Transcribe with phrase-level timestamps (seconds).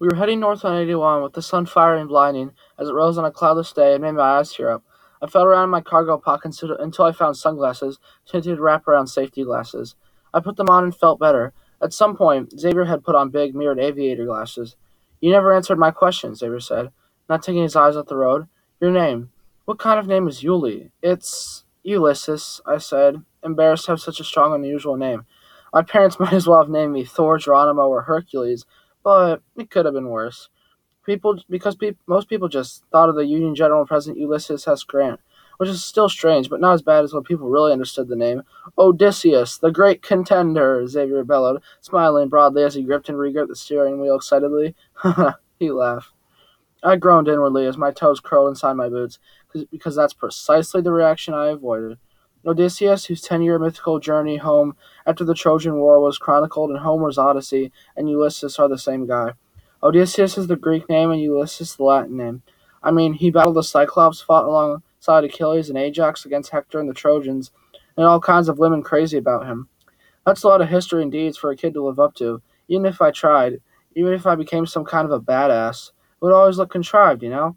[0.00, 3.18] We were heading north on 81 with the sun fiery and blinding as it rose
[3.18, 4.84] on a cloudless day and made my eyes tear up.
[5.20, 9.96] I felt around in my cargo pockets until I found sunglasses, tinted wraparound safety glasses.
[10.32, 11.52] I put them on and felt better.
[11.82, 14.76] At some point, Xavier had put on big, mirrored aviator glasses.
[15.20, 16.90] You never answered my question, Xavier said,
[17.28, 18.46] not taking his eyes off the road.
[18.80, 19.30] Your name.
[19.64, 20.92] What kind of name is Yuli?
[21.02, 25.26] It's Ulysses, I said, embarrassed to have such a strong, unusual name.
[25.72, 28.64] My parents might as well have named me Thor, Geronimo, or Hercules,
[29.02, 30.48] but it could have been worse.
[31.04, 34.82] People, because pe- most people just thought of the Union General President Ulysses S.
[34.82, 35.20] Grant,
[35.56, 38.42] which is still strange, but not as bad as when people really understood the name.
[38.76, 44.00] Odysseus, the great contender, Xavier bellowed, smiling broadly as he gripped and regripped the steering
[44.00, 44.74] wheel excitedly.
[45.58, 46.12] he laughed.
[46.82, 49.18] I groaned inwardly as my toes curled inside my boots,
[49.70, 51.98] because that's precisely the reaction I avoided.
[52.46, 57.18] Odysseus, whose ten year mythical journey home after the Trojan War was chronicled in Homer's
[57.18, 59.32] Odyssey, and Ulysses are the same guy.
[59.82, 62.42] Odysseus is the Greek name and Ulysses the Latin name.
[62.82, 66.94] I mean, he battled the Cyclops, fought alongside Achilles and Ajax against Hector and the
[66.94, 67.50] Trojans,
[67.96, 69.68] and all kinds of women crazy about him.
[70.24, 72.86] That's a lot of history and deeds for a kid to live up to, even
[72.86, 73.60] if I tried,
[73.94, 75.88] even if I became some kind of a badass.
[75.88, 77.56] It would always look contrived, you know?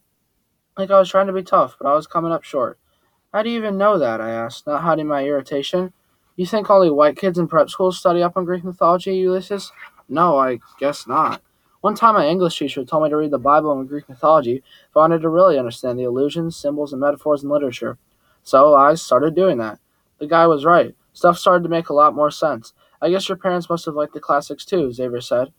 [0.77, 2.79] Like I was trying to be tough, but I was coming up short.
[3.33, 4.19] How do you even know that?
[4.19, 5.93] I asked, not hiding my irritation.
[6.35, 9.71] You think only white kids in prep school study up on Greek mythology, Ulysses?
[10.09, 11.41] No, I guess not.
[11.79, 14.97] One time, my English teacher told me to read the Bible and Greek mythology if
[14.97, 17.97] I wanted to really understand the allusions, symbols, and metaphors in literature.
[18.43, 19.79] So I started doing that.
[20.19, 20.93] The guy was right.
[21.13, 22.73] Stuff started to make a lot more sense.
[23.01, 25.53] I guess your parents must have liked the classics too, Xavier said.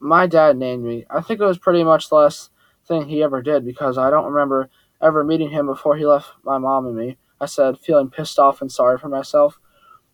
[0.00, 1.04] My dad named me.
[1.10, 2.50] I think it was pretty much the last
[2.86, 4.70] thing he ever did because I don't remember
[5.02, 8.60] ever meeting him before he left my mom and me, I said, feeling pissed off
[8.60, 9.58] and sorry for myself.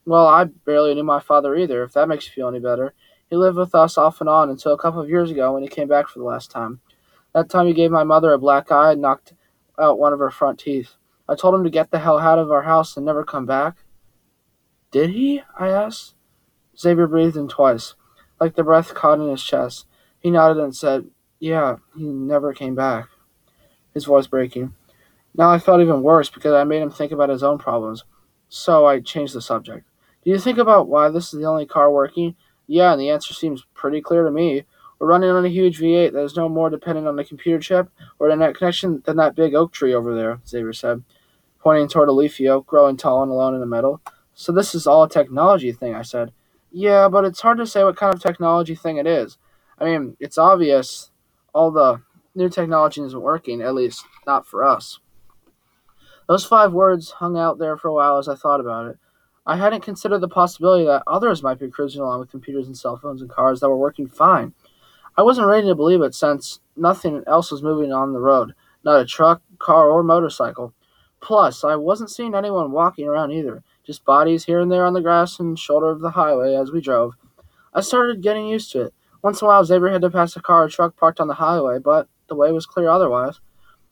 [0.06, 2.94] Well, I barely knew my father either, if that makes you feel any better.
[3.28, 5.68] He lived with us off and on until a couple of years ago when he
[5.68, 6.80] came back for the last time.
[7.34, 9.34] That time he gave my mother a black eye and knocked
[9.78, 10.94] out one of her front teeth.
[11.28, 13.76] I told him to get the hell out of our house and never come back.
[14.90, 15.42] Did he?
[15.58, 16.14] I asked.
[16.78, 17.94] Xavier breathed in twice,
[18.40, 19.86] like the breath caught in his chest.
[20.20, 23.08] He nodded and said, Yeah, he never came back.
[23.92, 24.74] His voice breaking.
[25.38, 28.04] Now I felt even worse because I made him think about his own problems.
[28.48, 29.86] So I changed the subject.
[30.24, 32.34] Do you think about why this is the only car working?
[32.66, 34.64] Yeah, and the answer seems pretty clear to me.
[34.98, 37.88] We're running on a huge V8 that is no more dependent on the computer chip
[38.18, 41.04] or internet connection than that big oak tree over there, Xavier said,
[41.60, 44.02] pointing toward a leafy oak growing tall and alone in the middle.
[44.34, 46.32] So this is all a technology thing, I said.
[46.72, 49.38] Yeah, but it's hard to say what kind of technology thing it is.
[49.78, 51.12] I mean, it's obvious
[51.54, 52.02] all the
[52.34, 54.98] new technology isn't working, at least not for us.
[56.28, 58.98] Those five words hung out there for a while as I thought about it.
[59.46, 62.98] I hadn't considered the possibility that others might be cruising along with computers and cell
[62.98, 64.52] phones and cars that were working fine.
[65.16, 69.00] I wasn't ready to believe it since nothing else was moving on the road not
[69.00, 70.72] a truck, car, or motorcycle.
[71.20, 75.00] Plus, I wasn't seeing anyone walking around either, just bodies here and there on the
[75.00, 77.14] grass and shoulder of the highway as we drove.
[77.74, 78.94] I started getting used to it.
[79.22, 81.34] Once in a while, Xavier had to pass a car or truck parked on the
[81.34, 83.40] highway, but the way was clear otherwise.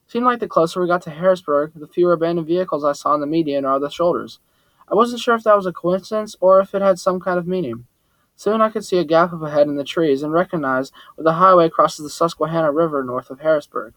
[0.09, 3.21] Seemed like the closer we got to Harrisburg, the fewer abandoned vehicles I saw on
[3.21, 4.39] the median or the shoulders.
[4.89, 7.47] I wasn't sure if that was a coincidence or if it had some kind of
[7.49, 7.87] meaning.
[8.37, 11.33] Soon I could see a gap up ahead in the trees and recognize where the
[11.33, 13.94] highway crosses the Susquehanna River north of Harrisburg.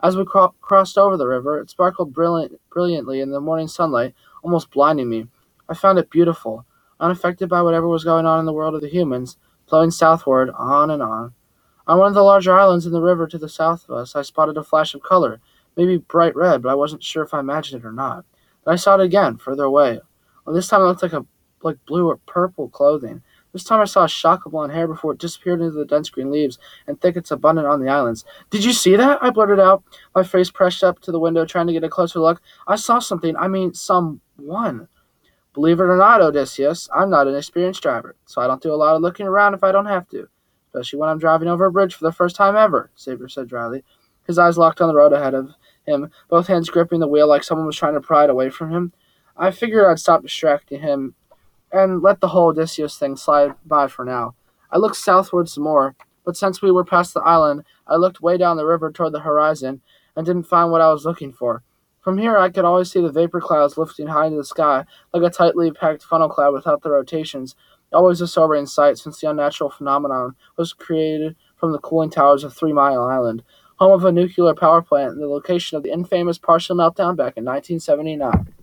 [0.00, 4.14] As we cro- crossed over the river, it sparkled brilliant, brilliantly in the morning sunlight,
[4.42, 5.26] almost blinding me.
[5.68, 6.64] I found it beautiful,
[6.98, 10.90] unaffected by whatever was going on in the world of the humans, flowing southward, on
[10.90, 11.34] and on.
[11.88, 14.22] On one of the larger islands in the river to the south of us, I
[14.22, 15.40] spotted a flash of color,
[15.76, 18.24] maybe bright red, but I wasn't sure if I imagined it or not.
[18.64, 20.00] Then I saw it again, further away,
[20.48, 21.26] well, this time it looked like a
[21.62, 23.22] like blue or purple clothing.
[23.52, 26.08] This time I saw a shock of blonde hair before it disappeared into the dense
[26.08, 28.24] green leaves and thickets abundant on the islands.
[28.48, 29.18] Did you see that?
[29.22, 29.82] I blurted out,
[30.14, 32.40] my face pressed up to the window, trying to get a closer look.
[32.66, 33.36] I saw something.
[33.36, 34.88] I mean, someone.
[35.52, 38.76] Believe it or not, Odysseus, I'm not an experienced driver, so I don't do a
[38.76, 40.28] lot of looking around if I don't have to,
[40.68, 43.84] especially when I'm driving over a bridge for the first time ever, Xavier said dryly,
[44.26, 45.54] his eyes locked on the road ahead of
[45.86, 48.70] him, both hands gripping the wheel like someone was trying to pry it away from
[48.70, 48.92] him.
[49.36, 51.14] I figured I'd stop distracting him
[51.72, 54.34] and let the whole Odysseus thing slide by for now.
[54.70, 58.36] I looked southward some more, but since we were past the island, I looked way
[58.36, 59.80] down the river toward the horizon
[60.14, 61.62] and didn't find what I was looking for.
[62.00, 65.22] From here, I could always see the vapor clouds lifting high into the sky, like
[65.22, 67.54] a tightly packed funnel cloud without the rotations,
[67.92, 72.54] always a sobering sight since the unnatural phenomenon was created from the cooling towers of
[72.54, 73.42] Three Mile Island,
[73.76, 77.36] home of a nuclear power plant and the location of the infamous partial meltdown back
[77.36, 78.54] in 1979.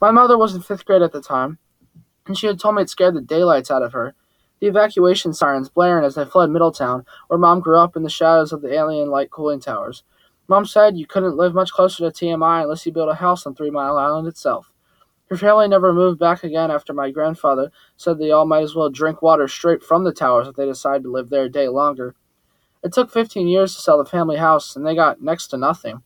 [0.00, 1.58] My mother was in fifth grade at the time,
[2.26, 4.14] and she had told me it scared the daylights out of her.
[4.60, 8.52] the evacuation sirens blaring as they fled Middletown, where Mom grew up in the shadows
[8.52, 10.02] of the alien light cooling towers.
[10.48, 13.54] Mom said you couldn't live much closer to TMI unless you built a house on
[13.54, 14.72] Three Mile Island itself.
[15.30, 18.88] Her family never moved back again after my grandfather said they all might as well
[18.88, 22.14] drink water straight from the towers if they decided to live there a day longer.
[22.82, 26.02] It took 15 years to sell the family house, and they got next to nothing.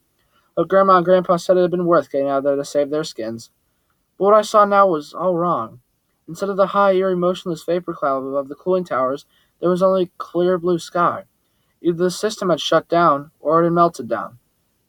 [0.57, 3.05] But Grandma and Grandpa said it had been worth getting out there to save their
[3.05, 3.51] skins.
[4.19, 5.81] But what I saw now was all wrong.
[6.27, 9.27] Instead of the high, eerie, motionless vapor cloud above the cooling towers,
[9.61, 11.25] there was only clear blue sky.
[11.81, 14.39] Either the system had shut down or it had melted down.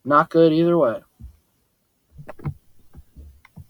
[0.06, 1.01] Not good either way.